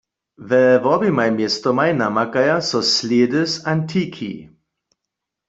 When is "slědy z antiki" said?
2.93-4.31